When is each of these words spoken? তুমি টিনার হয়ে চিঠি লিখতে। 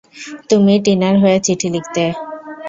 তুমি 0.49 0.73
টিনার 0.85 1.15
হয়ে 1.21 1.37
চিঠি 1.45 1.67
লিখতে। 1.75 2.03